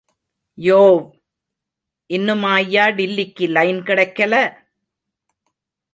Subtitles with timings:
[0.57, 1.01] யோவ்...
[2.09, 2.85] இன்னுமாய்யா...
[2.95, 4.35] டில்லிக்கு line கிடைக்கல?